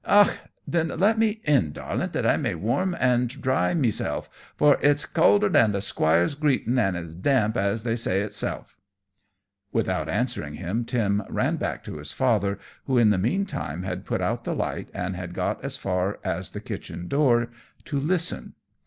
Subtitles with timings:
[0.03, 0.39] Och!
[0.67, 4.25] then let me in, darlint, that I may warm and dry mesel',
[4.57, 8.81] for it's caulder than the 'Squire's greetin', and as damp as the say itsel'." [Illustration:
[8.81, 13.11] A Terror stricken Household.] Without answering him, Tim ran back to his father, who, in
[13.11, 16.61] the mean time, had put out the light, and had got as far as the
[16.61, 17.49] kitchen door
[17.85, 18.55] to listen.